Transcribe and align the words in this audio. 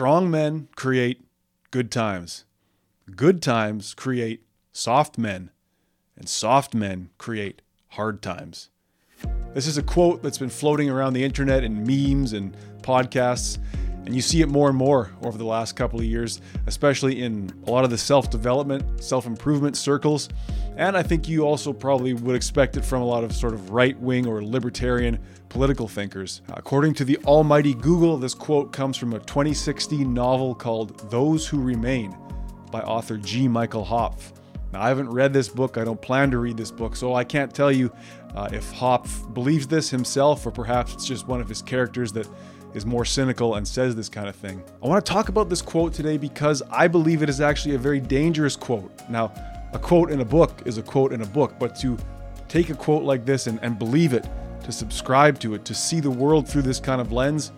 strong 0.00 0.30
men 0.30 0.66
create 0.76 1.22
good 1.70 1.90
times. 1.90 2.46
Good 3.14 3.42
times 3.42 3.92
create 3.92 4.42
soft 4.72 5.18
men, 5.18 5.50
and 6.16 6.26
soft 6.26 6.72
men 6.72 7.10
create 7.18 7.60
hard 7.88 8.22
times. 8.22 8.70
This 9.52 9.66
is 9.66 9.76
a 9.76 9.82
quote 9.82 10.22
that's 10.22 10.38
been 10.38 10.48
floating 10.48 10.88
around 10.88 11.12
the 11.12 11.22
internet 11.22 11.64
in 11.64 11.84
memes 11.86 12.32
and 12.32 12.56
podcasts, 12.80 13.58
and 14.06 14.14
you 14.14 14.22
see 14.22 14.40
it 14.40 14.48
more 14.48 14.68
and 14.68 14.76
more 14.76 15.10
over 15.22 15.36
the 15.36 15.44
last 15.44 15.76
couple 15.76 15.98
of 15.98 16.04
years, 16.04 16.40
especially 16.66 17.22
in 17.22 17.52
a 17.66 17.70
lot 17.70 17.84
of 17.84 17.90
the 17.90 17.98
self 17.98 18.30
development, 18.30 19.02
self 19.02 19.26
improvement 19.26 19.76
circles. 19.76 20.28
And 20.76 20.96
I 20.96 21.02
think 21.02 21.28
you 21.28 21.42
also 21.42 21.72
probably 21.72 22.14
would 22.14 22.36
expect 22.36 22.76
it 22.76 22.84
from 22.84 23.02
a 23.02 23.04
lot 23.04 23.24
of 23.24 23.32
sort 23.34 23.52
of 23.52 23.70
right 23.70 23.98
wing 24.00 24.26
or 24.26 24.42
libertarian 24.42 25.18
political 25.48 25.86
thinkers. 25.88 26.42
According 26.54 26.94
to 26.94 27.04
the 27.04 27.18
almighty 27.18 27.74
Google, 27.74 28.16
this 28.16 28.34
quote 28.34 28.72
comes 28.72 28.96
from 28.96 29.12
a 29.12 29.18
2016 29.18 30.12
novel 30.12 30.54
called 30.54 31.10
Those 31.10 31.46
Who 31.46 31.60
Remain 31.60 32.16
by 32.70 32.80
author 32.80 33.18
G. 33.18 33.48
Michael 33.48 33.84
Hopf. 33.84 34.32
Now, 34.72 34.82
I 34.82 34.88
haven't 34.88 35.10
read 35.10 35.32
this 35.32 35.48
book, 35.48 35.76
I 35.76 35.84
don't 35.84 36.00
plan 36.00 36.30
to 36.30 36.38
read 36.38 36.56
this 36.56 36.70
book, 36.70 36.94
so 36.94 37.14
I 37.14 37.24
can't 37.24 37.52
tell 37.52 37.72
you 37.72 37.92
uh, 38.36 38.48
if 38.52 38.72
Hopf 38.72 39.34
believes 39.34 39.66
this 39.66 39.90
himself 39.90 40.46
or 40.46 40.52
perhaps 40.52 40.94
it's 40.94 41.04
just 41.04 41.26
one 41.26 41.40
of 41.40 41.48
his 41.48 41.60
characters 41.60 42.12
that 42.12 42.28
is 42.74 42.86
more 42.86 43.04
cynical 43.04 43.56
and 43.56 43.66
says 43.66 43.96
this 43.96 44.08
kind 44.08 44.28
of 44.28 44.36
thing. 44.36 44.62
I 44.82 44.86
want 44.86 45.04
to 45.04 45.12
talk 45.12 45.28
about 45.28 45.48
this 45.48 45.62
quote 45.62 45.92
today 45.92 46.16
because 46.16 46.62
I 46.70 46.88
believe 46.88 47.22
it 47.22 47.28
is 47.28 47.40
actually 47.40 47.74
a 47.74 47.78
very 47.78 48.00
dangerous 48.00 48.56
quote. 48.56 48.90
Now, 49.08 49.32
a 49.72 49.78
quote 49.78 50.10
in 50.10 50.20
a 50.20 50.24
book 50.24 50.62
is 50.64 50.78
a 50.78 50.82
quote 50.82 51.12
in 51.12 51.22
a 51.22 51.26
book, 51.26 51.54
but 51.58 51.74
to 51.76 51.96
take 52.48 52.70
a 52.70 52.74
quote 52.74 53.04
like 53.04 53.24
this 53.24 53.46
and, 53.46 53.58
and 53.62 53.78
believe 53.78 54.12
it, 54.12 54.28
to 54.64 54.72
subscribe 54.72 55.38
to 55.40 55.54
it, 55.54 55.64
to 55.64 55.74
see 55.74 56.00
the 56.00 56.10
world 56.10 56.48
through 56.48 56.62
this 56.62 56.80
kind 56.80 57.00
of 57.00 57.12
lens, 57.12 57.52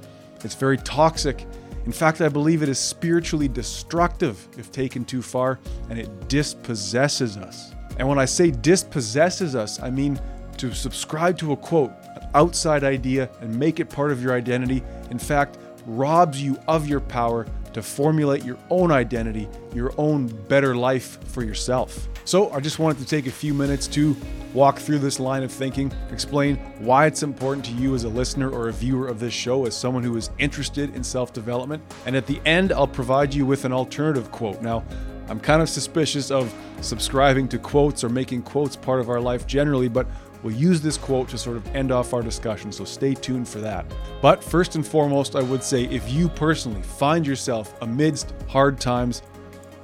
it's 0.45 0.55
very 0.55 0.77
toxic 0.79 1.47
in 1.85 1.93
fact, 1.93 2.21
I 2.21 2.29
believe 2.29 2.63
it 2.63 2.69
is 2.69 2.79
spiritually 2.79 3.49
destructive 3.49 4.47
if 4.57 4.71
taken 4.71 5.05
too 5.05 5.21
far, 5.21 5.59
and 5.91 5.99
it 5.99 6.29
dispossesses 6.29 7.37
us. 7.37 7.75
And 7.97 8.09
when 8.09 8.19
I 8.19 8.25
say 8.25 8.51
dispossesses 8.51 9.57
us, 9.57 9.83
I 9.83 9.91
mean 9.91 10.21
to 10.59 10.73
subscribe 10.73 11.37
to 11.39 11.53
a 11.53 11.57
quote, 11.57 11.91
an 12.17 12.29
outside 12.35 12.85
idea, 12.85 13.29
and 13.41 13.59
make 13.59 13.81
it 13.81 13.91
part 13.91 14.13
of 14.13 14.23
your 14.23 14.33
identity. 14.33 14.83
In 15.13 15.19
fact, 15.19 15.59
robs 15.85 16.43
you 16.43 16.59
of 16.67 16.89
your 16.89 17.01
power 17.01 17.47
to 17.75 17.83
formulate 17.83 18.45
your 18.45 18.57
own 18.71 18.91
identity, 18.91 19.47
your 19.75 19.93
own 19.99 20.27
better 20.49 20.75
life 20.75 21.23
for 21.29 21.45
yourself. 21.45 22.09
So, 22.25 22.51
I 22.51 22.61
just 22.61 22.79
wanted 22.79 22.99
to 23.01 23.05
take 23.05 23.27
a 23.27 23.31
few 23.31 23.53
minutes 23.53 23.87
to 23.89 24.17
walk 24.55 24.79
through 24.79 25.01
this 25.01 25.21
line 25.21 25.43
of 25.43 25.53
thinking, 25.53 25.93
explain 26.11 26.57
why 26.79 27.05
it's 27.05 27.23
important 27.23 27.67
to 27.67 27.73
you 27.73 27.95
as 27.95 28.05
a 28.05 28.09
listener 28.09 28.49
or 28.51 28.71
a 28.71 28.73
viewer 28.73 29.07
of 29.07 29.21
this 29.21 29.35
show, 29.35 29.67
as 29.67 29.77
someone 29.77 30.03
who 30.03 30.17
is 30.17 30.31
interested 30.39 30.95
in 30.97 31.05
self 31.05 31.35
development. 31.35 31.83
And 32.07 32.17
at 32.17 32.27
the 32.27 32.41
end, 32.47 32.73
I'll 32.73 32.89
provide 32.89 33.35
you 33.35 33.45
with 33.45 33.67
an 33.67 33.73
alternative 33.73 34.31
quote. 34.31 34.63
Now, 34.63 34.83
I'm 35.29 35.41
kind 35.41 35.61
of 35.61 35.69
suspicious 35.69 36.31
of 36.31 36.55
subscribing 36.81 37.49
to 37.49 37.59
quotes 37.59 38.03
or 38.03 38.09
making 38.09 38.43
quotes 38.45 38.77
part 38.77 39.01
of 39.01 39.11
our 39.11 39.21
life 39.21 39.47
generally, 39.47 39.89
but 39.89 40.07
we'll 40.43 40.55
use 40.55 40.81
this 40.81 40.97
quote 40.97 41.29
to 41.31 41.39
sort 41.39 41.57
of 41.57 41.67
end 41.75 41.93
off 41.93 42.15
our 42.15 42.23
discussion, 42.23 42.73
so 42.73 42.85
stay 42.85 43.15
tuned 43.15 43.49
for 43.49 43.59
that. 43.61 43.85
But 44.21 44.43
first 44.43 44.75
and 44.75 44.87
foremost, 44.87 45.37
I 45.37 45.43
would 45.43 45.63
say 45.63 45.85
if 45.85 46.11
you 46.11 46.29
personally 46.29 46.83
find 46.83 47.27
yourself 47.27 47.75
amidst 47.83 48.35
hard 48.49 48.81
times, 48.81 49.23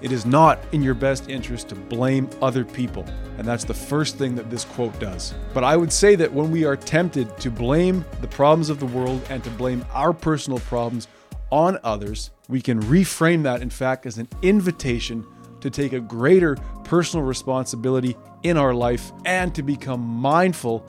it 0.01 0.13
is 0.13 0.25
not 0.25 0.61
in 0.73 0.83
your 0.83 0.95
best 0.95 1.29
interest 1.29 1.69
to 1.71 1.75
blame 1.75 2.31
other 2.41 2.65
people. 2.65 3.05
And 3.37 3.47
that's 3.47 3.65
the 3.65 3.75
first 3.75 4.17
thing 4.17 4.35
that 4.37 4.49
this 4.51 4.65
quote 4.65 4.99
does. 5.01 5.35
But 5.53 5.65
I 5.65 5.77
would 5.77 5.93
say 5.93 6.15
that 6.15 6.33
when 6.33 6.51
we 6.51 6.65
are 6.65 6.77
tempted 6.77 7.37
to 7.39 7.51
blame 7.51 8.05
the 8.21 8.29
problems 8.29 8.71
of 8.71 8.79
the 8.79 8.87
world 8.87 9.21
and 9.29 9.43
to 9.43 9.51
blame 9.51 9.85
our 9.93 10.13
personal 10.13 10.61
problems 10.61 11.09
on 11.51 11.79
others, 11.83 12.31
we 12.49 12.61
can 12.61 12.81
reframe 12.83 13.43
that, 13.43 13.61
in 13.61 13.71
fact, 13.71 14.07
as 14.07 14.19
an 14.19 14.29
invitation 14.43 15.27
to 15.61 15.71
take 15.71 15.93
a 15.93 16.01
greater 16.01 16.57
personal 16.85 17.25
responsibility 17.25 18.17
in 18.43 18.57
our 18.57 18.75
life 18.75 19.13
and 19.25 19.55
to 19.55 19.63
become 19.63 20.01
mindful 20.01 20.87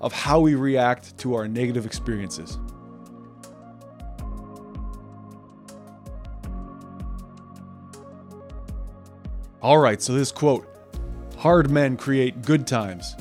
of 0.00 0.12
how 0.12 0.40
we 0.40 0.54
react 0.54 1.16
to 1.18 1.34
our 1.34 1.46
negative 1.48 1.86
experiences. 1.86 2.58
All 9.62 9.76
right, 9.76 10.00
so 10.00 10.14
this 10.14 10.32
quote 10.32 10.66
Hard 11.38 11.70
men 11.70 11.96
create 11.96 12.42
good 12.42 12.66
times, 12.66 13.14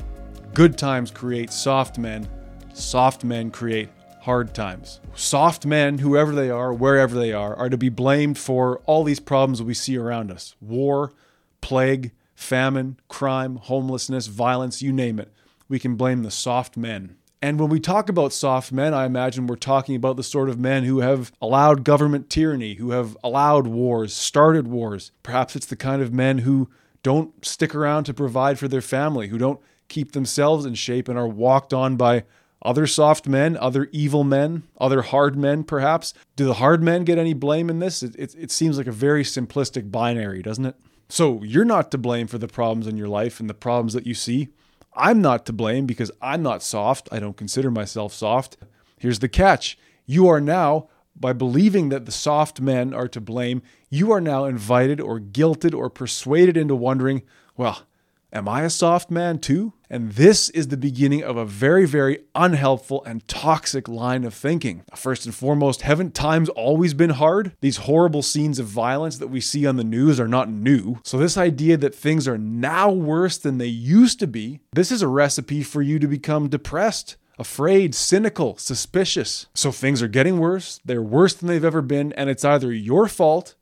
good 0.54 0.78
times 0.78 1.12
create 1.12 1.52
soft 1.52 1.98
men, 1.98 2.30
soft 2.74 3.26
men 3.26 3.52
create 3.52 3.90
hard 4.22 4.54
times. 4.54 5.00
Soft 5.16 5.66
men, 5.66 6.00
whoever 6.00 6.34
they 6.34 6.50
are, 6.50 6.74
wherever 6.74 7.18
they 7.18 7.34
are, 7.34 7.56
are 7.56 7.70
to 7.70 7.78
be 7.78 7.90
blamed 7.90 8.38
for 8.38 8.80
all 8.86 9.04
these 9.04 9.20
problems 9.20 9.62
we 9.62 9.74
see 9.74 9.98
around 9.98 10.32
us 10.32 10.56
war, 10.62 11.14
plague, 11.62 12.12
famine, 12.36 12.98
crime, 13.08 13.58
homelessness, 13.58 14.28
violence, 14.28 14.82
you 14.82 14.92
name 14.92 15.20
it. 15.20 15.32
We 15.68 15.80
can 15.80 15.96
blame 15.96 16.24
the 16.24 16.32
soft 16.32 16.78
men. 16.78 17.16
And 17.42 17.60
when 17.60 17.70
we 17.70 17.80
talk 17.80 18.10
about 18.10 18.34
soft 18.34 18.72
men, 18.72 18.94
I 18.94 19.06
imagine 19.06 19.48
we're 19.48 19.56
talking 19.56 19.96
about 19.96 20.18
the 20.18 20.24
sort 20.24 20.50
of 20.50 20.60
men 20.60 20.84
who 20.84 21.00
have 21.00 21.32
allowed 21.42 21.86
government 21.86 22.30
tyranny, 22.30 22.74
who 22.74 22.92
have 22.92 23.16
allowed 23.24 23.68
wars, 23.68 24.14
started 24.14 24.68
wars. 24.68 25.12
Perhaps 25.24 25.56
it's 25.56 25.66
the 25.66 25.78
kind 25.78 26.02
of 26.02 26.14
men 26.14 26.40
who 26.40 26.70
don't 27.02 27.46
stick 27.46 27.74
around 27.74 28.04
to 28.06 28.14
provide 28.14 28.60
for 28.60 28.68
their 28.68 28.82
family, 28.82 29.30
who 29.30 29.38
don't 29.38 29.62
keep 29.88 30.12
themselves 30.12 30.66
in 30.66 30.76
shape 30.76 31.08
and 31.08 31.18
are 31.18 31.28
walked 31.28 31.74
on 31.74 31.96
by 31.96 32.24
other 32.62 32.88
soft 32.88 33.28
men, 33.28 33.56
other 33.58 33.90
evil 33.92 34.24
men, 34.24 34.64
other 34.80 35.02
hard 35.02 35.38
men, 35.38 35.64
perhaps. 35.64 36.14
Do 36.36 36.46
the 36.46 36.56
hard 36.56 36.84
men 36.84 37.04
get 37.04 37.18
any 37.18 37.34
blame 37.34 37.70
in 37.70 37.80
this? 37.80 38.04
It, 38.04 38.16
it, 38.18 38.36
it, 38.38 38.52
seems 38.52 38.78
like 38.78 38.88
a 38.88 38.92
very 38.92 39.24
simplistic 39.24 39.92
binary, 39.92 40.42
doesn't 40.42 40.66
it? 40.66 40.76
So 41.08 41.42
you're 41.44 41.66
not 41.66 41.90
to 41.92 41.98
blame 41.98 42.28
for 42.28 42.38
the 42.38 42.48
problems 42.48 42.86
in 42.86 42.98
your 42.98 43.08
life 43.08 43.40
and 43.40 43.50
the 43.50 43.54
problems 43.54 43.94
that 43.94 44.06
you 44.06 44.14
see. 44.14 44.50
I'm 44.94 45.22
not 45.22 45.46
to 45.46 45.54
blame 45.54 45.86
because 45.86 46.12
I'm 46.22 46.44
not 46.44 46.62
soft. 46.62 47.08
I 47.12 47.20
don't 47.20 47.38
consider 47.38 47.72
myself 47.72 48.14
soft. 48.14 48.58
Here's 48.98 49.20
the 49.20 49.30
catch 49.30 49.78
you 50.06 50.28
are 50.28 50.42
now, 50.42 50.90
by 51.16 51.34
believing 51.34 51.90
that 51.90 52.06
the 52.06 52.12
soft 52.12 52.60
men 52.60 52.94
are 52.94 53.08
to 53.08 53.22
blame, 53.22 53.62
you 53.90 54.12
are 54.12 54.22
now 54.22 54.46
invited 54.46 55.00
or 55.00 55.20
guilted 55.20 55.74
or 55.74 55.90
persuaded 55.90 56.58
into 56.58 56.76
wondering, 56.76 57.22
well, 57.56 57.84
Am 58.32 58.48
I 58.48 58.62
a 58.62 58.70
soft 58.70 59.10
man 59.10 59.40
too? 59.40 59.74
And 59.90 60.12
this 60.12 60.50
is 60.50 60.68
the 60.68 60.78
beginning 60.78 61.24
of 61.24 61.36
a 61.36 61.46
very, 61.46 61.88
very 61.88 62.20
unhelpful 62.36 63.04
and 63.06 63.28
toxic 63.28 63.88
line 63.88 64.24
of 64.24 64.36
thinking. 64.36 64.84
First 64.96 65.26
and 65.26 65.34
foremost, 65.34 65.82
haven't 65.82 66.14
times 66.14 66.48
always 66.50 66.94
been 66.94 67.10
hard? 67.12 67.54
These 67.62 67.78
horrible 67.78 68.22
scenes 68.22 68.60
of 68.60 68.68
violence 68.68 69.18
that 69.18 69.30
we 69.30 69.42
see 69.42 69.66
on 69.66 69.78
the 69.78 69.84
news 69.84 70.20
are 70.20 70.28
not 70.28 70.50
new. 70.50 71.00
So, 71.04 71.18
this 71.18 71.38
idea 71.38 71.76
that 71.78 71.96
things 71.96 72.28
are 72.28 72.38
now 72.38 72.92
worse 72.92 73.38
than 73.38 73.58
they 73.58 73.66
used 73.66 74.20
to 74.20 74.28
be, 74.28 74.60
this 74.74 74.92
is 74.92 75.02
a 75.02 75.08
recipe 75.08 75.64
for 75.64 75.82
you 75.82 75.98
to 76.00 76.08
become 76.08 76.50
depressed 76.50 77.18
afraid, 77.40 77.96
cynical, 77.96 78.58
suspicious. 78.58 79.48
So 79.56 79.72
things 79.72 80.02
are 80.02 80.10
getting 80.10 80.40
worse, 80.40 80.82
they're 80.84 81.02
worse 81.02 81.34
than 81.34 81.48
they've 81.48 81.64
ever 81.64 81.82
been, 81.82 82.12
and 82.14 82.30
it's 82.30 82.44
either 82.44 82.72
your 82.74 83.08
fault 83.08 83.56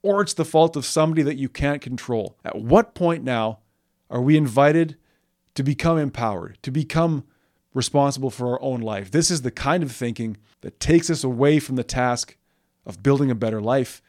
or 0.00 0.22
it's 0.22 0.34
the 0.34 0.44
fault 0.44 0.76
of 0.76 0.86
somebody 0.86 1.22
that 1.22 1.34
you 1.34 1.48
can't 1.48 1.82
control. 1.82 2.38
At 2.44 2.56
what 2.56 2.94
point 2.94 3.24
now 3.24 3.58
are 4.08 4.22
we 4.22 4.36
invited 4.36 4.96
to 5.56 5.62
become 5.62 5.98
empowered, 5.98 6.58
to 6.62 6.70
become 6.70 7.24
responsible 7.74 8.30
for 8.30 8.52
our 8.52 8.62
own 8.62 8.80
life? 8.80 9.10
This 9.10 9.30
is 9.30 9.42
the 9.42 9.50
kind 9.50 9.82
of 9.82 9.92
thinking 9.92 10.36
that 10.60 10.80
takes 10.80 11.10
us 11.10 11.24
away 11.24 11.58
from 11.58 11.76
the 11.76 11.84
task 11.84 12.36
of 12.86 13.02
building 13.02 13.30
a 13.30 13.34
better 13.34 13.60
life 13.60 14.00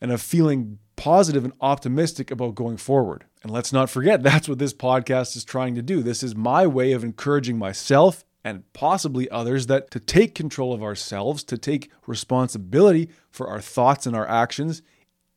and 0.00 0.12
of 0.12 0.20
feeling 0.20 0.78
positive 0.96 1.44
and 1.44 1.54
optimistic 1.60 2.30
about 2.30 2.54
going 2.54 2.76
forward. 2.76 3.24
And 3.42 3.50
let's 3.50 3.72
not 3.72 3.88
forget, 3.88 4.22
that's 4.22 4.48
what 4.48 4.58
this 4.58 4.74
podcast 4.74 5.36
is 5.36 5.44
trying 5.44 5.74
to 5.74 5.82
do. 5.82 6.02
This 6.02 6.22
is 6.22 6.36
my 6.36 6.66
way 6.66 6.92
of 6.92 7.02
encouraging 7.02 7.58
myself 7.58 8.24
and 8.44 8.70
possibly 8.72 9.28
others 9.30 9.66
that 9.66 9.90
to 9.90 10.00
take 10.00 10.34
control 10.34 10.72
of 10.72 10.82
ourselves, 10.82 11.44
to 11.44 11.58
take 11.58 11.90
responsibility 12.06 13.10
for 13.30 13.48
our 13.48 13.60
thoughts 13.60 14.06
and 14.06 14.16
our 14.16 14.28
actions 14.28 14.82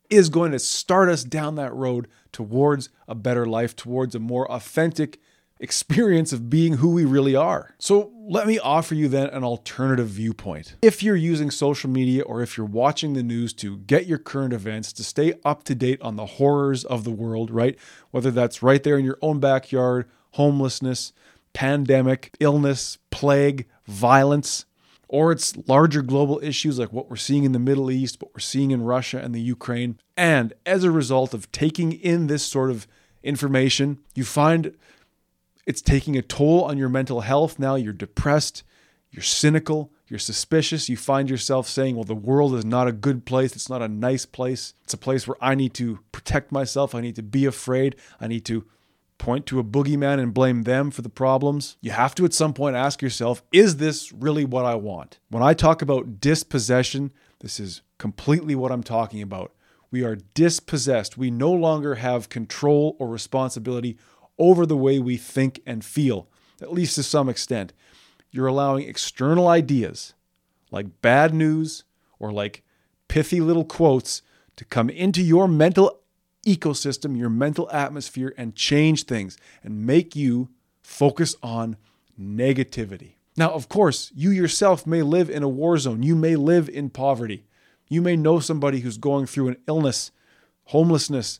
is 0.10 0.30
going 0.30 0.52
to 0.52 0.60
start 0.60 1.10
us 1.10 1.24
down 1.24 1.56
that 1.56 1.74
road 1.74 2.08
towards 2.32 2.90
a 3.08 3.16
better 3.16 3.46
life, 3.46 3.76
towards 3.76 4.16
a 4.16 4.20
more 4.20 4.50
authentic 4.52 5.20
experience 5.64 6.34
of 6.34 6.50
being 6.50 6.74
who 6.74 6.92
we 6.92 7.06
really 7.06 7.36
are. 7.36 7.74
So, 7.80 8.12
let 8.26 8.48
me 8.48 8.60
offer 8.60 8.94
you 8.94 9.08
then 9.08 9.28
an 9.30 9.44
alternative 9.44 10.08
viewpoint. 10.08 10.76
If 10.82 11.02
you're 11.02 11.16
using 11.16 11.50
social 11.50 11.90
media 11.90 12.24
or 12.24 12.42
if 12.42 12.58
you're 12.58 12.66
watching 12.66 13.14
the 13.14 13.24
news 13.24 13.54
to 13.56 13.78
get 13.78 14.06
your 14.06 14.18
current 14.18 14.54
events, 14.54 14.94
to 14.94 15.04
stay 15.04 15.34
up 15.44 15.64
to 15.66 15.76
date 15.76 16.02
on 16.02 16.16
the 16.16 16.26
horrors 16.26 16.86
of 16.86 17.04
the 17.04 17.12
world, 17.12 17.50
right? 17.50 17.78
Whether 18.12 18.32
that's 18.32 18.62
right 18.62 18.84
there 18.84 18.98
in 18.98 19.06
your 19.06 19.18
own 19.22 19.40
backyard, 19.40 20.10
homelessness, 20.32 21.14
pandemic, 21.54 22.36
illness, 22.40 22.98
plague, 23.10 23.66
violence, 23.88 24.66
or 25.08 25.32
it's 25.32 25.56
larger 25.68 26.02
global 26.02 26.40
issues 26.42 26.80
like 26.80 26.92
what 26.92 27.10
we're 27.10 27.16
seeing 27.16 27.44
in 27.44 27.52
the 27.52 27.60
Middle 27.60 27.92
East, 27.92 28.22
what 28.22 28.34
we're 28.34 28.40
seeing 28.40 28.72
in 28.72 28.84
Russia 28.84 29.20
and 29.20 29.34
the 29.34 29.42
Ukraine. 29.42 30.00
And 30.18 30.54
as 30.66 30.84
a 30.84 30.92
result 30.92 31.34
of 31.34 31.52
taking 31.52 31.92
in 31.94 32.28
this 32.28 32.44
sort 32.44 32.72
of 32.72 32.88
information, 33.22 34.00
you 34.16 34.24
find 34.24 34.76
it's 35.66 35.82
taking 35.82 36.18
a 36.18 36.22
toll 36.22 36.64
on 36.64 36.78
your 36.78 36.90
mental 36.90 37.22
health 37.22 37.60
now. 37.60 37.76
You're 37.76 37.94
depressed, 37.94 38.64
you're 39.12 39.24
cynical, 39.24 39.92
you're 40.08 40.20
suspicious, 40.20 40.90
you 40.90 40.98
find 40.98 41.30
yourself 41.30 41.68
saying, 41.68 41.96
Well, 41.96 42.04
the 42.04 42.16
world 42.16 42.56
is 42.56 42.66
not 42.66 42.88
a 42.88 42.92
good 42.92 43.26
place. 43.26 43.56
It's 43.56 43.70
not 43.70 43.82
a 43.82 43.88
nice 43.88 44.26
place. 44.26 44.74
It's 44.84 44.94
a 44.94 44.98
place 44.98 45.28
where 45.28 45.38
I 45.42 45.56
need 45.56 45.74
to 45.76 46.00
protect 46.12 46.52
myself. 46.52 46.94
I 46.94 47.02
need 47.02 47.16
to 47.16 47.24
be 47.24 47.46
afraid. 47.46 47.96
I 48.20 48.28
need 48.28 48.46
to 48.46 48.66
point 49.18 49.46
to 49.46 49.60
a 49.60 49.64
boogeyman 49.64 50.20
and 50.20 50.34
blame 50.34 50.64
them 50.64 50.92
for 50.92 51.02
the 51.02 51.10
problems. 51.10 51.78
You 51.80 51.92
have 51.92 52.14
to 52.16 52.26
at 52.26 52.34
some 52.34 52.54
point 52.54 52.76
ask 52.76 53.02
yourself, 53.02 53.42
Is 53.52 53.78
this 53.78 54.12
really 54.12 54.46
what 54.46 54.66
I 54.66 54.76
want? 54.76 55.20
When 55.30 55.44
I 55.44 55.54
talk 55.54 55.82
about 55.82 56.20
dispossession, 56.20 57.14
this 57.40 57.60
is 57.60 57.82
completely 57.98 58.56
what 58.56 58.72
I'm 58.72 58.84
talking 58.84 59.22
about. 59.22 59.54
We 59.90 60.04
are 60.04 60.18
dispossessed. 60.34 61.18
We 61.18 61.30
no 61.30 61.52
longer 61.52 61.96
have 61.96 62.30
control 62.30 62.96
or 63.00 63.08
responsibility 63.08 63.98
over 64.38 64.66
the 64.66 64.78
way 64.78 65.00
we 65.00 65.18
think 65.18 65.62
and 65.66 65.84
feel, 65.84 66.28
at 66.62 66.74
least 66.74 66.96
to 66.96 67.04
some 67.04 67.30
extent 67.30 67.74
you're 68.34 68.48
allowing 68.48 68.90
external 68.90 69.48
ideas 69.48 70.16
like 70.72 71.02
bad 71.02 71.34
news 71.34 71.84
or 72.20 72.32
like 72.34 72.64
pithy 73.08 73.40
little 73.40 73.64
quotes 73.64 74.24
to 74.56 74.66
come 74.66 74.90
into 74.90 75.22
your 75.22 75.48
mental 75.48 76.00
ecosystem, 76.46 77.18
your 77.18 77.30
mental 77.30 77.70
atmosphere, 77.72 78.34
and 78.36 78.56
change 78.56 79.04
things 79.04 79.38
and 79.64 79.86
make 79.86 80.16
you 80.16 80.50
focus 80.82 81.36
on 81.44 81.78
negativity. 82.20 83.14
Now, 83.38 83.52
of 83.52 83.70
course, 83.70 84.12
you 84.16 84.32
yourself 84.32 84.86
may 84.86 85.04
live 85.04 85.30
in 85.30 85.44
a 85.44 85.50
war 85.50 85.78
zone. 85.78 86.04
You 86.04 86.16
may 86.16 86.36
live 86.36 86.68
in 86.68 86.90
poverty. 86.90 87.46
You 87.88 88.02
may 88.02 88.16
know 88.16 88.40
somebody 88.40 88.80
who's 88.80 88.98
going 88.98 89.28
through 89.28 89.50
an 89.50 89.58
illness, 89.68 90.12
homelessness, 90.66 91.40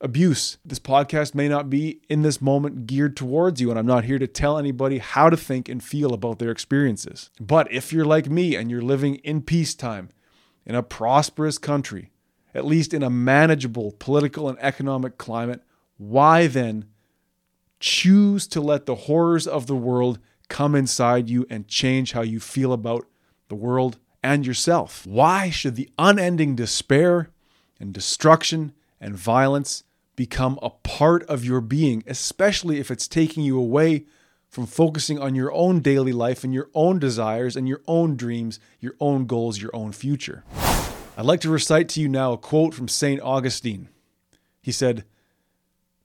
abuse. 0.00 0.58
This 0.64 0.78
podcast 0.78 1.34
may 1.34 1.48
not 1.48 1.68
be 1.68 2.00
in 2.08 2.22
this 2.22 2.40
moment 2.40 2.86
geared 2.86 3.16
towards 3.16 3.60
you, 3.60 3.70
and 3.70 3.78
I'm 3.78 3.86
not 3.86 4.04
here 4.04 4.18
to 4.18 4.26
tell 4.26 4.58
anybody 4.58 4.98
how 4.98 5.30
to 5.30 5.36
think 5.36 5.68
and 5.68 5.82
feel 5.82 6.14
about 6.14 6.38
their 6.38 6.50
experiences. 6.50 7.30
But 7.40 7.70
if 7.72 7.92
you're 7.92 8.04
like 8.04 8.28
me 8.28 8.54
and 8.54 8.70
you're 8.70 8.82
living 8.82 9.16
in 9.16 9.42
peacetime, 9.42 10.10
in 10.64 10.74
a 10.74 10.82
prosperous 10.82 11.58
country, 11.58 12.10
at 12.54 12.64
least 12.64 12.92
in 12.92 13.02
a 13.02 13.10
manageable 13.10 13.94
political 13.98 14.48
and 14.48 14.58
economic 14.60 15.18
climate, 15.18 15.62
why 15.96 16.46
then 16.46 16.86
choose 17.80 18.46
to 18.48 18.60
let 18.60 18.86
the 18.86 18.94
horrors 18.94 19.46
of 19.46 19.66
the 19.66 19.76
world 19.76 20.18
come 20.48 20.74
inside 20.74 21.28
you 21.28 21.46
and 21.50 21.68
change 21.68 22.12
how 22.12 22.22
you 22.22 22.40
feel 22.40 22.72
about 22.72 23.06
the 23.48 23.54
world 23.54 23.98
and 24.22 24.46
yourself? 24.46 25.06
Why 25.06 25.50
should 25.50 25.76
the 25.76 25.90
unending 25.98 26.54
despair 26.54 27.30
and 27.80 27.92
destruction 27.92 28.72
and 29.00 29.16
violence 29.16 29.84
become 30.18 30.58
a 30.60 30.70
part 30.70 31.22
of 31.26 31.44
your 31.44 31.60
being, 31.60 32.02
especially 32.04 32.80
if 32.80 32.90
it's 32.90 33.06
taking 33.06 33.44
you 33.44 33.56
away 33.56 34.04
from 34.48 34.66
focusing 34.66 35.16
on 35.16 35.36
your 35.36 35.52
own 35.52 35.78
daily 35.78 36.10
life 36.12 36.42
and 36.42 36.52
your 36.52 36.68
own 36.74 36.98
desires 36.98 37.54
and 37.54 37.68
your 37.68 37.80
own 37.86 38.16
dreams, 38.16 38.58
your 38.80 38.94
own 38.98 39.26
goals, 39.26 39.62
your 39.62 39.70
own 39.72 39.92
future. 39.92 40.42
I'd 41.16 41.24
like 41.24 41.40
to 41.42 41.48
recite 41.48 41.88
to 41.90 42.00
you 42.00 42.08
now 42.08 42.32
a 42.32 42.36
quote 42.36 42.74
from 42.74 42.88
St. 42.88 43.20
Augustine. 43.20 43.90
He 44.60 44.72
said, 44.72 45.04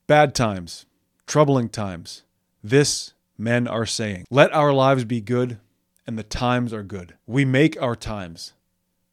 Bad 0.06 0.32
times, 0.32 0.86
troubling 1.26 1.68
times, 1.68 2.22
this 2.62 3.14
men 3.36 3.66
are 3.66 3.84
saying. 3.84 4.26
Let 4.30 4.52
our 4.52 4.72
lives 4.72 5.04
be 5.04 5.20
good, 5.20 5.58
and 6.06 6.16
the 6.16 6.22
times 6.22 6.72
are 6.72 6.84
good. 6.84 7.16
We 7.26 7.44
make 7.44 7.82
our 7.82 7.96
times. 7.96 8.52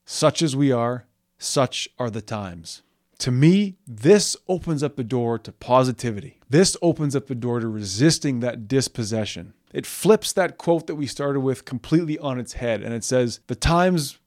Such 0.05 0.43
as 0.43 0.55
we 0.55 0.71
are, 0.71 1.05
such 1.39 1.89
are 1.97 2.11
the 2.11 2.21
times. 2.21 2.83
To 3.21 3.31
me, 3.31 3.75
this 3.85 4.35
opens 4.47 4.81
up 4.81 4.95
the 4.95 5.03
door 5.03 5.37
to 5.37 5.51
positivity. 5.51 6.39
This 6.49 6.75
opens 6.81 7.15
up 7.15 7.27
the 7.27 7.35
door 7.35 7.59
to 7.59 7.67
resisting 7.67 8.39
that 8.39 8.67
dispossession. 8.67 9.53
It 9.71 9.85
flips 9.85 10.33
that 10.33 10.57
quote 10.57 10.87
that 10.87 10.95
we 10.95 11.05
started 11.05 11.41
with 11.41 11.63
completely 11.63 12.17
on 12.17 12.39
its 12.39 12.53
head 12.53 12.81
and 12.81 12.95
it 12.95 13.03
says, 13.03 13.39
The 13.45 13.53
times 13.53 14.17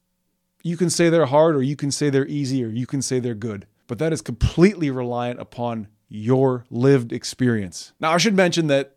you 0.62 0.76
can 0.76 0.90
say 0.90 1.10
they're 1.10 1.26
hard, 1.26 1.56
or 1.56 1.62
you 1.62 1.74
can 1.74 1.90
say 1.90 2.08
they're 2.08 2.28
easy, 2.28 2.64
or 2.64 2.68
you 2.68 2.86
can 2.86 3.02
say 3.02 3.18
they're 3.18 3.34
good. 3.34 3.66
But 3.88 3.98
that 3.98 4.12
is 4.12 4.22
completely 4.22 4.90
reliant 4.90 5.40
upon 5.40 5.88
your 6.08 6.64
lived 6.70 7.12
experience. 7.12 7.94
Now, 7.98 8.12
I 8.12 8.18
should 8.18 8.36
mention 8.36 8.68
that 8.68 8.94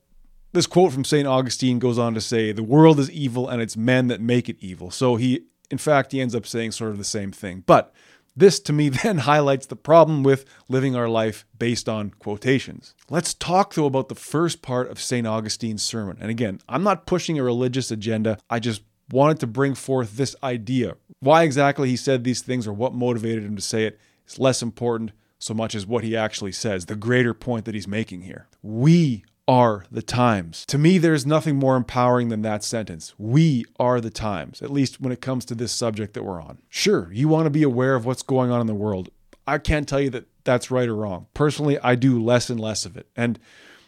this 0.53 0.67
quote 0.67 0.93
from 0.93 1.05
St. 1.05 1.27
Augustine 1.27 1.79
goes 1.79 1.97
on 1.97 2.13
to 2.13 2.21
say, 2.21 2.51
The 2.51 2.61
world 2.61 2.99
is 2.99 3.09
evil 3.09 3.49
and 3.49 3.63
it's 3.63 3.75
men 3.75 4.09
that 4.09 4.21
make 4.21 4.47
it 4.47 4.57
evil. 4.59 4.91
So 4.91 5.15
he, 5.15 5.45
in 5.71 5.79
fact, 5.79 6.11
he 6.11 6.21
ends 6.21 6.35
up 6.35 6.45
saying 6.45 6.73
sort 6.73 6.91
of 6.91 6.99
the 6.99 7.03
same 7.03 7.31
thing. 7.31 7.63
But 7.65 7.91
this 8.37 8.59
to 8.61 8.73
me 8.73 8.89
then 9.03 9.19
highlights 9.19 9.65
the 9.65 9.75
problem 9.75 10.23
with 10.23 10.45
living 10.69 10.95
our 10.95 11.09
life 11.09 11.45
based 11.57 11.89
on 11.89 12.11
quotations. 12.11 12.93
Let's 13.09 13.33
talk 13.33 13.73
though 13.73 13.85
about 13.85 14.09
the 14.09 14.15
first 14.15 14.61
part 14.61 14.89
of 14.89 15.01
St. 15.01 15.27
Augustine's 15.27 15.83
sermon. 15.83 16.17
And 16.21 16.29
again, 16.29 16.59
I'm 16.69 16.83
not 16.83 17.05
pushing 17.05 17.37
a 17.37 17.43
religious 17.43 17.91
agenda, 17.91 18.37
I 18.49 18.59
just 18.59 18.83
wanted 19.11 19.39
to 19.39 19.47
bring 19.47 19.73
forth 19.73 20.17
this 20.17 20.35
idea. 20.43 20.95
Why 21.19 21.43
exactly 21.43 21.89
he 21.89 21.95
said 21.95 22.23
these 22.23 22.41
things 22.41 22.67
or 22.67 22.73
what 22.73 22.93
motivated 22.93 23.43
him 23.43 23.55
to 23.55 23.61
say 23.61 23.85
it 23.85 23.99
is 24.27 24.39
less 24.39 24.61
important 24.61 25.11
so 25.39 25.53
much 25.53 25.75
as 25.75 25.85
what 25.85 26.03
he 26.03 26.17
actually 26.17 26.51
says, 26.51 26.85
the 26.85 26.95
greater 26.95 27.33
point 27.33 27.65
that 27.65 27.75
he's 27.75 27.87
making 27.87 28.21
here. 28.21 28.47
We 28.61 29.23
are 29.47 29.85
the 29.89 30.01
times. 30.01 30.65
To 30.67 30.77
me, 30.77 30.97
there's 30.97 31.25
nothing 31.25 31.55
more 31.55 31.77
empowering 31.77 32.29
than 32.29 32.41
that 32.41 32.63
sentence. 32.63 33.13
We 33.17 33.65
are 33.79 34.01
the 34.01 34.09
times, 34.09 34.61
at 34.61 34.71
least 34.71 34.99
when 34.99 35.11
it 35.11 35.21
comes 35.21 35.45
to 35.45 35.55
this 35.55 35.71
subject 35.71 36.13
that 36.13 36.23
we're 36.23 36.41
on. 36.41 36.59
Sure, 36.69 37.09
you 37.13 37.27
want 37.27 37.45
to 37.45 37.49
be 37.49 37.63
aware 37.63 37.95
of 37.95 38.05
what's 38.05 38.23
going 38.23 38.51
on 38.51 38.61
in 38.61 38.67
the 38.67 38.75
world. 38.75 39.09
I 39.47 39.57
can't 39.57 39.87
tell 39.87 40.01
you 40.01 40.09
that 40.09 40.27
that's 40.43 40.69
right 40.69 40.89
or 40.89 40.95
wrong. 40.95 41.27
Personally, 41.33 41.79
I 41.79 41.95
do 41.95 42.21
less 42.21 42.49
and 42.49 42.59
less 42.59 42.85
of 42.85 42.97
it. 42.97 43.07
And 43.15 43.39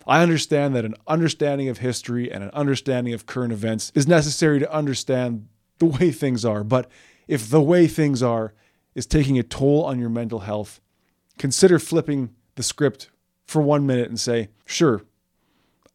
I 0.07 0.23
understand 0.23 0.75
that 0.75 0.85
an 0.85 0.95
understanding 1.07 1.67
of 1.69 1.79
history 1.79 2.31
and 2.31 2.43
an 2.43 2.49
understanding 2.51 3.13
of 3.13 3.25
current 3.25 3.53
events 3.53 3.91
is 3.93 4.07
necessary 4.07 4.59
to 4.59 4.73
understand 4.73 5.47
the 5.79 5.85
way 5.85 6.11
things 6.11 6.45
are. 6.45 6.63
But 6.63 6.89
if 7.27 7.49
the 7.49 7.61
way 7.61 7.87
things 7.87 8.23
are 8.23 8.53
is 8.95 9.05
taking 9.05 9.37
a 9.37 9.43
toll 9.43 9.83
on 9.83 9.99
your 9.99 10.09
mental 10.09 10.39
health, 10.39 10.81
consider 11.37 11.79
flipping 11.79 12.33
the 12.55 12.63
script 12.63 13.09
for 13.45 13.61
one 13.61 13.85
minute 13.85 14.09
and 14.09 14.19
say, 14.19 14.49
sure, 14.65 15.03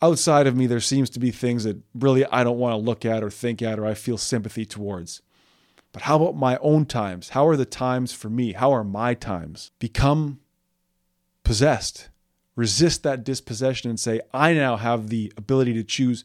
outside 0.05 0.47
of 0.47 0.55
me, 0.55 0.67
there 0.67 0.81
seems 0.81 1.09
to 1.11 1.19
be 1.19 1.31
things 1.31 1.65
that 1.65 1.79
really 1.95 2.27
I 2.27 2.45
don't 2.45 2.59
want 2.59 2.75
to 2.75 2.77
look 2.77 3.07
at 3.07 3.25
or 3.25 3.31
think 3.31 3.63
at 3.63 3.79
or 3.79 3.87
I 3.87 3.95
feel 3.95 4.19
sympathy 4.19 4.67
towards. 4.67 5.23
But 5.93 6.03
how 6.03 6.17
about 6.17 6.37
my 6.37 6.59
own 6.59 6.85
times? 6.85 7.31
How 7.31 7.47
are 7.47 7.57
the 7.57 7.65
times 7.65 8.13
for 8.13 8.29
me? 8.29 8.53
How 8.53 8.71
are 8.73 8.85
my 8.85 9.15
times? 9.15 9.71
Become 9.79 10.41
possessed. 11.43 12.11
Resist 12.55 13.03
that 13.03 13.25
dispossession 13.25 13.89
and 13.89 13.99
say, 13.99 14.21
I 14.33 14.53
now 14.53 14.77
have 14.77 15.09
the 15.09 15.33
ability 15.39 15.73
to 15.75 15.85
choose 15.85 16.25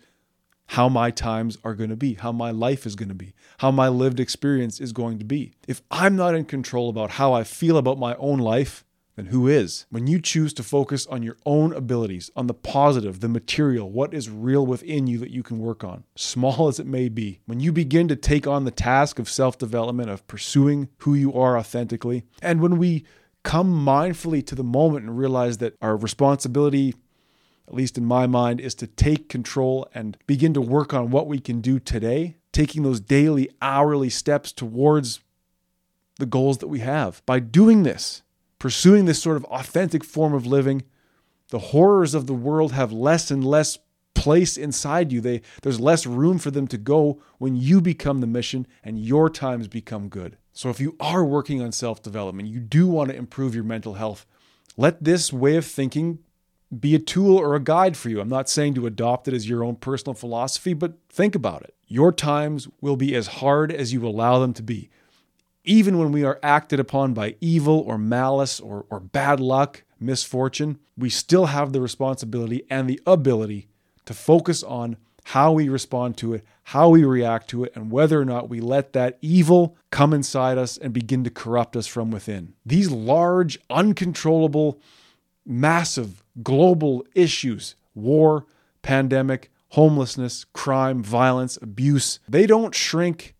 how 0.68 0.90
my 0.90 1.10
times 1.10 1.58
are 1.64 1.74
going 1.74 1.90
to 1.90 1.96
be, 1.96 2.16
how 2.16 2.34
my 2.34 2.52
life 2.52 2.86
is 2.86 2.96
going 2.96 3.10
to 3.10 3.16
be, 3.16 3.34
how 3.60 3.72
my 3.72 3.88
lived 3.88 4.20
experience 4.20 4.82
is 4.82 4.92
going 4.92 5.20
to 5.20 5.26
be. 5.26 5.54
If 5.68 5.82
I'm 5.90 6.16
not 6.16 6.36
in 6.36 6.46
control 6.46 6.90
about 6.90 7.12
how 7.12 7.32
I 7.32 7.44
feel 7.44 7.78
about 7.78 7.98
my 7.98 8.16
own 8.16 8.40
life, 8.40 8.84
then 9.20 9.34
who 9.34 9.50
is? 9.50 9.86
When 9.90 10.08
you 10.08 10.22
choose 10.22 10.54
to 10.54 10.64
focus 10.64 11.06
on 11.08 11.24
your 11.24 11.36
own 11.46 11.74
abilities, 11.74 12.32
on 12.38 12.48
the 12.48 12.54
positive, 12.54 13.20
the 13.20 13.28
material, 13.28 13.92
what 13.92 14.14
is 14.14 14.30
real 14.30 14.66
within 14.66 15.08
you 15.08 15.18
that 15.18 15.30
you 15.30 15.44
can 15.44 15.60
work 15.60 15.84
on, 15.84 16.06
small 16.16 16.68
as 16.70 16.80
it 16.80 16.88
may 16.88 17.10
be, 17.10 17.42
when 17.46 17.60
you 17.60 17.74
begin 17.74 18.08
to 18.08 18.16
take 18.16 18.48
on 18.48 18.64
the 18.64 18.72
task 18.72 19.20
of 19.20 19.30
self 19.30 19.58
development, 19.58 20.10
of 20.10 20.26
pursuing 20.28 20.88
who 21.00 21.14
you 21.14 21.34
are 21.34 21.58
authentically, 21.58 22.24
and 22.42 22.62
when 22.62 22.78
we 22.78 23.04
come 23.44 23.86
mindfully 23.86 24.46
to 24.46 24.56
the 24.56 24.64
moment 24.64 25.06
and 25.06 25.18
realize 25.18 25.58
that 25.58 25.76
our 25.82 25.98
responsibility, 25.98 26.96
at 27.68 27.74
least 27.74 27.98
in 27.98 28.06
my 28.06 28.26
mind, 28.26 28.62
is 28.62 28.74
to 28.76 28.88
take 28.88 29.28
control 29.28 29.86
and 29.94 30.18
begin 30.28 30.54
to 30.54 30.62
work 30.62 30.94
on 30.94 31.10
what 31.10 31.28
we 31.28 31.40
can 31.40 31.60
do 31.60 31.78
today, 31.78 32.38
taking 32.54 32.84
those 32.84 33.02
daily, 33.02 33.50
hourly 33.62 34.10
steps 34.10 34.54
towards 34.54 35.20
the 36.20 36.26
goals 36.26 36.60
that 36.60 36.68
we 36.68 36.80
have. 36.80 37.22
By 37.26 37.40
doing 37.40 37.84
this, 37.84 38.24
pursuing 38.60 39.06
this 39.06 39.22
sort 39.22 39.38
of 39.38 39.46
authentic 39.46 40.04
form 40.04 40.34
of 40.34 40.46
living, 40.46 40.84
the 41.50 41.60
horrors 41.60 42.14
of 42.14 42.28
the 42.28 42.34
world 42.34 42.74
have 42.74 42.92
less 42.92 43.32
and 43.32 43.44
less 43.44 43.78
place 44.14 44.58
inside 44.58 45.12
you. 45.12 45.22
They, 45.22 45.42
there's 45.62 45.80
less 45.80 46.06
room 46.06 46.38
for 46.38 46.52
them 46.52 46.68
to 46.68 46.78
go 46.78 47.22
when 47.38 47.56
you 47.56 47.82
become 47.82 48.22
the 48.22 48.28
mission 48.28 48.68
and 48.84 49.00
your 49.00 49.30
times 49.30 49.68
become 49.68 50.10
good. 50.10 50.38
So, 50.52 50.70
if 50.70 50.80
you 50.80 50.98
are 51.00 51.24
working 51.24 51.62
on 51.62 51.72
self 51.72 52.04
development, 52.04 52.50
you 52.50 52.60
do 52.60 52.86
want 52.88 53.10
to 53.10 53.16
improve 53.16 53.56
your 53.56 53.64
mental 53.64 53.94
health, 53.94 54.26
let 54.76 55.04
this 55.04 55.32
way 55.32 55.56
of 55.56 55.66
thinking 55.66 56.20
be 56.78 56.94
a 56.94 57.00
tool 57.00 57.38
or 57.38 57.56
a 57.56 57.60
guide 57.60 57.98
for 57.98 58.10
you. 58.10 58.20
I'm 58.20 58.30
not 58.30 58.50
saying 58.50 58.76
to 58.76 58.86
adopt 58.86 59.28
it 59.28 59.34
as 59.34 59.50
your 59.50 59.64
own 59.64 59.78
personal 59.78 60.14
philosophy, 60.14 60.74
but 60.74 60.98
think 61.10 61.34
about 61.34 61.64
it. 61.64 61.74
Your 61.88 62.12
times 62.12 62.68
will 62.82 62.98
be 62.98 63.16
as 63.16 63.28
hard 63.28 63.72
as 63.72 63.94
you 63.94 64.06
allow 64.06 64.40
them 64.40 64.54
to 64.54 64.62
be 64.62 64.90
even 65.64 65.98
when 65.98 66.12
we 66.12 66.24
are 66.24 66.40
acted 66.42 66.80
upon 66.80 67.14
by 67.14 67.36
evil 67.42 67.80
or 67.80 67.98
malice 67.98 68.60
or, 68.60 68.86
or 68.90 69.00
bad 69.00 69.40
luck, 69.40 69.84
misfortune, 70.00 70.80
we 70.98 71.10
still 71.10 71.48
have 71.48 71.74
the 71.74 71.82
responsibility 71.82 72.64
and 72.70 72.90
the 72.90 73.00
ability 73.06 73.68
to 74.06 74.14
focus 74.14 74.64
on 74.64 74.98
how 75.26 75.52
we 75.52 75.70
respond 75.70 76.18
to 76.18 76.34
it, 76.34 76.44
how 76.64 76.90
we 76.90 77.04
react 77.04 77.50
to 77.50 77.64
it, 77.64 77.72
and 77.76 77.92
whether 77.92 78.20
or 78.20 78.26
not 78.26 78.50
we 78.50 78.60
let 78.60 78.94
that 78.94 79.18
evil 79.22 79.78
come 79.92 80.14
inside 80.14 80.58
us 80.58 80.78
and 80.78 80.94
begin 80.94 81.24
to 81.24 81.30
corrupt 81.30 81.76
us 81.76 81.86
from 81.86 82.10
within. 82.10 82.54
These 82.66 82.90
large, 82.90 83.60
uncontrollable, 83.70 84.82
massive 85.46 86.24
global 86.42 87.06
issues 87.14 87.76
war, 87.94 88.46
pandemic, 88.82 89.52
homelessness, 89.70 90.46
crime, 90.54 91.04
violence, 91.04 91.58
abuse 91.62 92.20
they 92.28 92.48
don't 92.48 92.74
shrink 92.74 93.36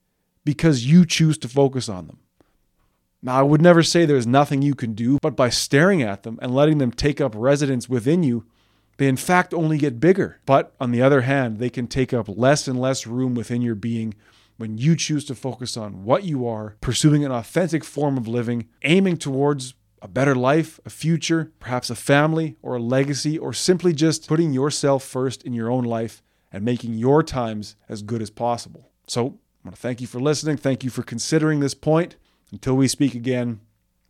because 0.50 0.84
you 0.84 1.06
choose 1.06 1.38
to 1.38 1.48
focus 1.48 1.88
on 1.88 2.08
them. 2.08 2.18
Now, 3.22 3.38
I 3.38 3.44
would 3.44 3.62
never 3.62 3.84
say 3.84 4.04
there's 4.04 4.26
nothing 4.26 4.64
you 4.64 4.74
can 4.74 4.94
do, 4.96 5.20
but 5.22 5.36
by 5.36 5.50
staring 5.50 6.02
at 6.02 6.24
them 6.24 6.40
and 6.42 6.56
letting 6.56 6.80
them 6.80 6.92
take 6.92 7.22
up 7.22 7.34
residence 7.36 7.88
within 7.88 8.24
you, 8.24 8.48
they 8.98 9.08
in 9.08 9.16
fact 9.16 9.54
only 9.54 9.78
get 9.78 10.00
bigger. 10.00 10.40
But 10.48 10.74
on 10.80 10.92
the 10.92 11.04
other 11.04 11.22
hand, 11.22 11.60
they 11.60 11.70
can 11.70 11.86
take 11.86 12.16
up 12.16 12.28
less 12.28 12.68
and 12.68 12.82
less 12.82 13.06
room 13.06 13.36
within 13.36 13.62
your 13.62 13.76
being 13.76 14.16
when 14.58 14.80
you 14.80 14.96
choose 14.96 15.24
to 15.26 15.36
focus 15.36 15.78
on 15.78 16.04
what 16.04 16.24
you 16.24 16.48
are, 16.48 16.78
pursuing 16.82 17.24
an 17.24 17.32
authentic 17.32 17.84
form 17.84 18.18
of 18.18 18.28
living, 18.28 18.68
aiming 18.82 19.18
towards 19.18 19.76
a 20.02 20.08
better 20.08 20.34
life, 20.34 20.80
a 20.84 20.90
future, 20.90 21.52
perhaps 21.60 21.92
a 21.92 21.96
family 21.96 22.58
or 22.64 22.78
a 22.78 22.82
legacy, 22.82 23.38
or 23.38 23.54
simply 23.54 23.94
just 23.94 24.28
putting 24.28 24.52
yourself 24.52 25.04
first 25.04 25.44
in 25.44 25.54
your 25.54 25.70
own 25.70 25.84
life 25.84 26.24
and 26.52 26.66
making 26.66 26.96
your 26.96 27.22
times 27.22 27.76
as 27.88 28.02
good 28.02 28.24
as 28.24 28.32
possible. 28.32 28.90
So, 29.06 29.38
I 29.64 29.68
want 29.68 29.76
to 29.76 29.82
thank 29.82 30.02
you 30.02 30.08
for 30.08 30.20
listening. 30.20 30.58
Thank 30.58 30.84
you 30.84 30.90
for 30.90 31.04
considering 31.04 31.60
this 31.60 31.74
point. 31.74 32.16
Until 32.52 32.76
we 32.76 32.88
speak 32.88 33.14
again, 33.14 33.60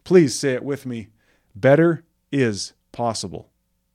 please 0.03 0.37
say 0.37 0.53
it 0.53 0.63
with 0.63 0.85
me 0.85 1.07
better 1.55 2.05
is 2.31 2.73
possible. 2.91 3.48